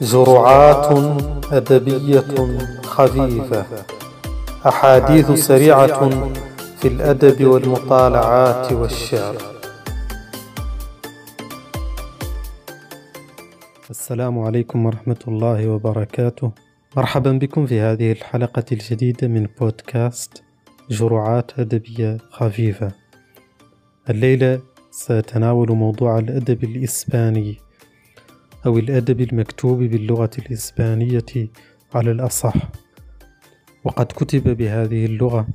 [0.00, 0.98] جرعات
[1.52, 2.20] أدبية
[2.82, 3.66] خفيفة.
[4.66, 6.10] أحاديث سريعة
[6.76, 9.36] في الأدب والمطالعات والشعر.
[13.90, 16.52] السلام عليكم ورحمة الله وبركاته.
[16.96, 20.42] مرحبا بكم في هذه الحلقة الجديدة من بودكاست
[20.90, 22.92] جرعات أدبية خفيفة.
[24.10, 24.60] الليلة
[24.90, 27.65] سأتناول موضوع الأدب الإسباني.
[28.66, 31.48] أو الأدب المكتوب باللغة الإسبانية
[31.94, 32.54] على الأصح.
[33.84, 35.46] وقد كتب بهذه اللغة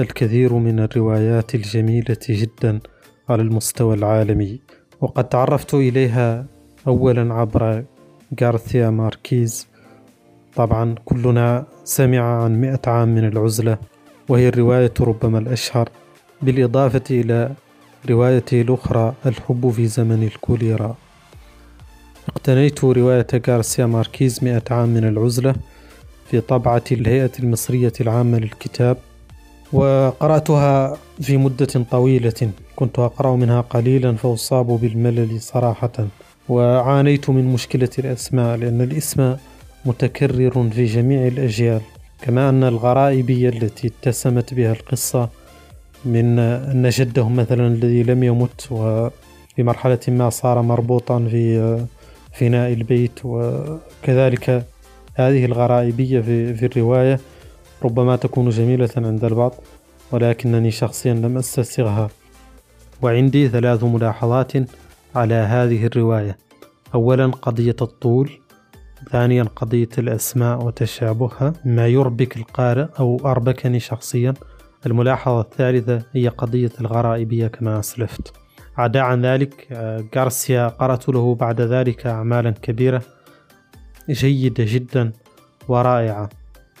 [0.00, 2.80] الكثير من الروايات الجميلة جدا
[3.28, 4.60] على المستوى العالمي.
[5.00, 6.46] وقد تعرفت إليها
[6.86, 7.84] أولا عبر
[8.40, 9.68] غارثيا ماركيز.
[10.56, 13.78] طبعا كلنا سمع عن مئة عام من العزلة
[14.28, 15.88] وهي الرواية ربما الأشهر
[16.42, 17.50] بالإضافة إلى
[18.10, 20.96] روايته الأخرى الحب في زمن الكوليرا.
[22.28, 25.54] اقتنيت رواية غارسيا ماركيز مئة عام من العزلة
[26.30, 28.96] في طبعة الهيئة المصرية العامة للكتاب
[29.72, 32.50] وقرأتها في مدة طويلة.
[32.76, 35.92] كنت أقرأ منها قليلا فأصاب بالملل صراحة
[36.48, 39.36] وعانيت من مشكلة الأسماء لأن الاسم
[39.84, 41.80] متكرر في جميع الأجيال
[42.22, 45.28] كما أن الغرائبية التي اتسمت بها القصة
[46.04, 51.84] من أن جدهم مثلا الذي لم يمت وفي مرحلة ما صار مربوطا في
[52.34, 54.66] فناء البيت وكذلك
[55.14, 57.20] هذه الغرائبية في, في الرواية
[57.82, 59.54] ربما تكون جميلة عند البعض
[60.12, 62.08] ولكنني شخصيا لم أستسغها
[63.02, 64.52] وعندي ثلاث ملاحظات
[65.14, 66.38] على هذه الرواية.
[66.94, 68.30] أولا قضية الطول
[69.10, 74.34] ثانيا قضية الأسماء وتشابهها ما يربك القارئ أو أربكني شخصيا.
[74.86, 78.43] الملاحظة الثالثة هي قضية الغرائبية كما أسلفت.
[78.78, 79.68] عدا عن ذلك
[80.16, 83.02] غارسيا قرأت له بعد ذلك أعمالا كبيرة
[84.10, 85.12] جيدة جدا
[85.68, 86.28] ورائعة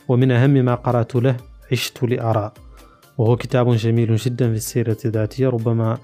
[0.08, 1.36] ومن أهم ما قرأت له
[1.72, 2.52] عشت لأرى
[3.18, 5.98] وهو كتاب جميل جدا في السيرة الذاتية ربما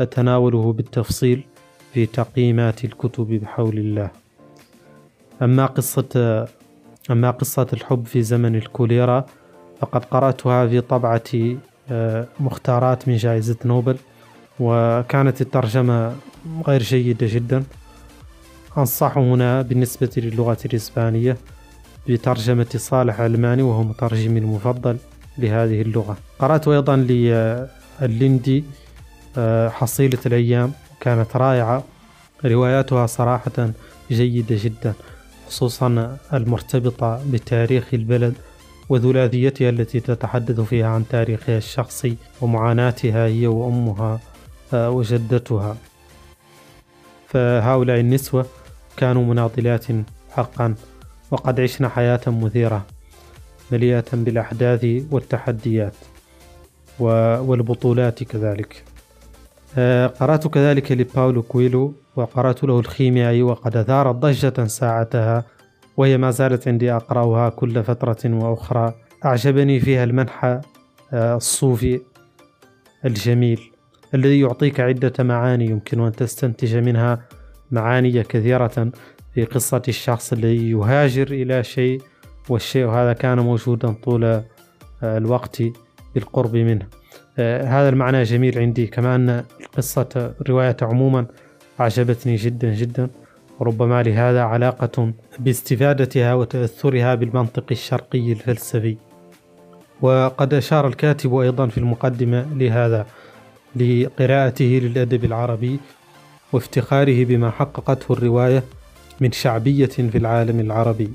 [0.00, 1.44] أتناوله بالتفصيل
[1.92, 4.10] في تقييمات الكتب بحول الله.
[5.42, 6.46] أما قصة
[7.10, 9.26] أما قصة الحب في زمن الكوليرا
[9.80, 11.22] فقد قرأتها في طبعة
[12.40, 13.96] مختارات من جائزة نوبل.
[14.60, 16.16] وكانت الترجمة
[16.66, 17.64] غير جيدة جدا.
[18.78, 21.36] أنصح هنا بالنسبة للغة الإسبانية
[22.08, 24.96] بترجمة صالح علماني وهو مترجمي المفضل
[25.38, 26.16] لهذه اللغة.
[26.38, 26.96] قرأت أيضا
[28.00, 28.64] للندي
[29.68, 30.72] حصيلة الأيام.
[31.00, 31.84] كانت رائعة.
[32.44, 33.70] رواياتها صراحة
[34.10, 34.92] جيدة جدا
[35.48, 38.34] خصوصا المرتبطة بتاريخ البلد
[38.88, 44.20] وثلاثيتها التي تتحدث فيها عن تاريخها الشخصي ومعاناتها هي وأمها.
[44.74, 45.76] وجدتها.
[47.28, 48.46] فهؤلاء النسوة
[48.96, 49.86] كانوا مناضلات
[50.30, 50.74] حقا
[51.30, 52.86] وقد عشنا حياة مثيرة
[53.72, 55.94] مليئة بالأحداث والتحديات
[56.98, 58.84] والبطولات كذلك.
[60.20, 65.44] قرأت كذلك لباولو كويلو وقرأت له الخيميائي وقد أثارت ضجة ساعتها
[65.96, 68.94] وهي ما زالت عندي أقرأها كل فترة وأخرى.
[69.24, 70.60] أعجبني فيها المنحى
[71.12, 72.00] الصوفي
[73.04, 73.71] الجميل.
[74.14, 77.20] الذي يعطيك عدة معاني يمكن أن تستنتج منها
[77.70, 78.92] معاني كثيرة
[79.34, 82.02] في قصة الشخص الذي يهاجر إلى شيء
[82.48, 84.42] والشيء هذا كان موجودا طول
[85.02, 85.62] الوقت
[86.14, 86.86] بالقرب منه.
[87.38, 89.44] هذا المعنى جميل عندي كما أن
[89.76, 91.26] قصة الرواية عموما
[91.80, 93.08] أعجبتني جدا جدا
[93.60, 98.96] وربما لهذا علاقة باستفادتها وتأثرها بالمنطق الشرقي الفلسفي.
[100.00, 103.06] وقد أشار الكاتب أيضا في المقدمة لهذا.
[103.76, 105.80] لقراءته للأدب العربي
[106.52, 108.62] وافتخاره بما حققته الرواية
[109.20, 111.10] من شعبية في العالم العربي.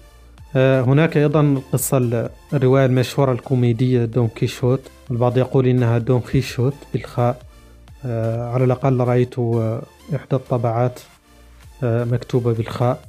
[0.55, 4.81] هناك أيضا القصة الرواية المشهورة الكوميدية دون كيشوت.
[5.11, 7.41] البعض يقول إنها دون كيخوت بالخاء.
[8.53, 9.35] على الأقل رأيت
[10.15, 10.99] إحدى الطبعات
[11.83, 13.01] مكتوبة بالخاء.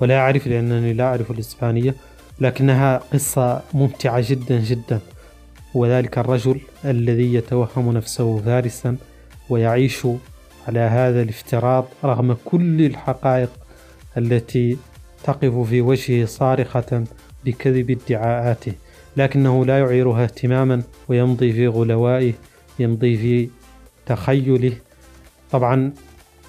[0.00, 1.94] ولا أعرف لأنني لا أعرف الإسبانية
[2.40, 5.00] لكنها قصة ممتعة جدا جدا.
[5.74, 8.96] وذلك الرجل الذي يتوهم نفسه فارسا
[9.50, 10.06] ويعيش
[10.68, 13.50] على هذا الافتراض رغم كل الحقائق
[14.18, 14.78] التي
[15.24, 17.04] تقف في وجهه صارخة
[17.44, 18.72] بكذب ادعاءاته
[19.16, 22.32] لكنه لا يعيرها اهتماما ويمضي في غلوائه
[22.78, 23.48] يمضي في
[24.06, 24.72] تخيله.
[25.50, 25.92] طبعا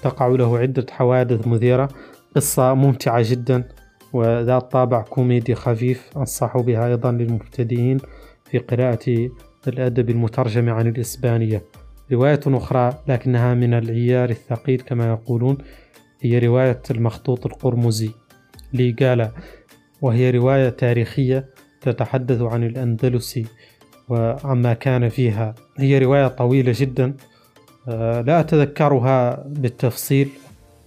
[0.02, 1.88] تقع له عدة حوادث مثيرة
[2.36, 3.64] قصة ممتعة جدا
[4.12, 7.98] وذات طابع كوميدي خفيف أنصح بها أيضا للمبتدئين.
[8.54, 9.30] في قراءة
[9.68, 11.62] الأدب المترجم عن الإسبانية.
[12.12, 15.58] رواية أخرى لكنها من العيار الثقيل كما يقولون
[16.20, 18.10] هي رواية المخطوط القرمزي
[18.72, 19.30] ليغالا
[20.02, 21.46] وهي رواية تاريخية
[21.80, 23.40] تتحدث عن الأندلس
[24.08, 25.54] وعما كان فيها.
[25.78, 27.14] هي رواية طويلة جدا
[27.88, 30.28] آه، لا أتذكرها بالتفصيل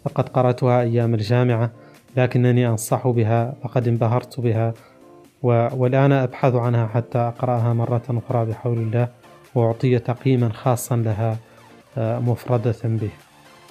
[0.06, 1.72] فقد قرأتها أيام الجامعة
[2.18, 4.74] لكنني أنصح بها فقد انبهرت بها.
[5.44, 9.08] والآن أبحث عنها حتى أقرأها مرة أخرى بحول الله
[9.56, 11.38] وأعطي تقييما خاصا لها
[11.98, 13.10] آه، مفردة به.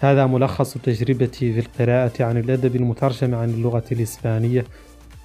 [0.01, 4.65] هذا ملخص تجربتي في القراءة عن الأدب المترجم عن اللغة الإسبانية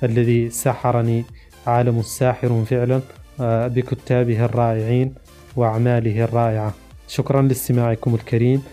[0.04, 1.26] الذي سحرني
[1.68, 3.02] عالم الساحر فعلا
[3.42, 5.14] آه، بكتابه الرائعين
[5.56, 6.74] وأعماله الرائعة.
[7.08, 8.64] شكرا لاستماعكم الكريم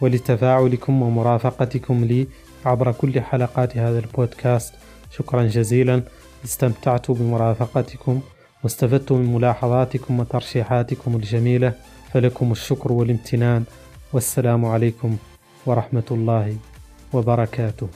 [0.00, 2.26] ولتفاعلكم ومرافقتكم لي
[2.66, 4.74] عبر كل حلقات هذا البودكاست.
[5.10, 6.02] شكرا جزيلا.
[6.44, 8.20] استمتعت بمرافقتكم
[8.62, 11.72] واستفدت من ملاحظاتكم وترشيحاتكم الجميلة
[12.12, 13.64] فلكم الشكر والامتنان
[14.12, 15.16] والسلام عليكم
[15.66, 16.56] ورحمة الله
[17.12, 17.88] وبركاته.